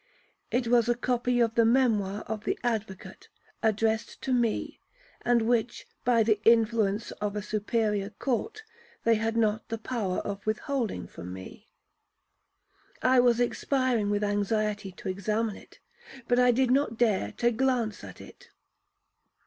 [0.49, 3.29] It was a copy of the memoir of the advocate,
[3.61, 4.79] addressed to me,
[5.21, 8.63] and which, by the influence of a superior court,
[9.03, 11.69] they had not the power of withholding from me.
[13.03, 15.77] I was expiring with anxiety to examine it,
[16.27, 18.49] but I did not dare to glance at it.